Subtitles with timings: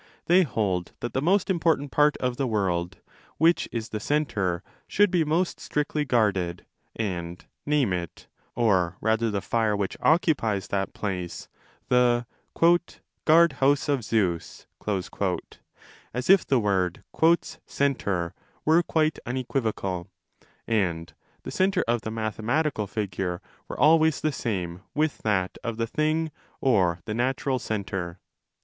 [0.25, 2.97] They hold that the most important part of the world,
[3.37, 8.25] which is the centre, should be most strictly guarded, and name it,
[8.55, 11.49] or rather the fire which occupies that place,
[11.87, 12.25] the'
[13.27, 17.03] Guard house of Zeus', as if the word
[17.67, 18.33] 'centre'
[18.65, 20.07] were quite unequivocal,
[20.39, 21.13] 5 and
[21.43, 26.31] the centre of the mathematical figure were always the same with that of the thing
[26.59, 28.19] or the natural centre.